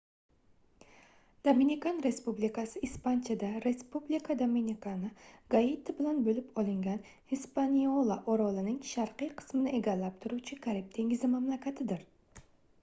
dominikan 1.47 1.97
respublikasi 2.05 2.77
ispanchada: 2.87 3.49
republica 3.65 4.35
dominicana– 4.39 5.11
gaiti 5.55 5.93
bilan 5.99 6.23
bo'lib 6.29 6.47
olingan 6.63 7.03
hispaniola 7.33 8.17
orolining 8.37 8.79
sharqiy 8.93 9.29
qismini 9.43 9.75
egallab 9.81 10.17
turuvchi 10.25 10.57
karib 10.65 10.89
dengizi 10.97 11.29
mamlakatidir 11.35 12.03